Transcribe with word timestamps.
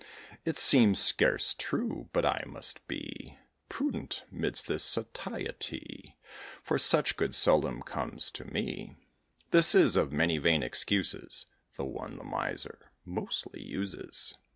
It 0.45 0.57
seems 0.57 0.97
scarce 0.99 1.53
true! 1.55 2.09
But 2.11 2.25
I 2.25 2.43
must 2.47 2.87
be 2.87 3.37
Prudent 3.69 4.23
midst 4.31 4.65
this 4.67 4.83
satiety, 4.83 6.17
For 6.63 6.79
such 6.79 7.15
good 7.15 7.35
seldom 7.35 7.83
comes 7.83 8.31
to 8.31 8.45
me." 8.45 8.95
(This 9.51 9.75
is, 9.75 9.95
of 9.97 10.11
many 10.11 10.39
vain 10.39 10.63
excuses, 10.63 11.45
The 11.77 11.85
one 11.85 12.17
the 12.17 12.23
miser 12.23 12.91
mostly 13.05 13.61
uses.) 13.61 14.33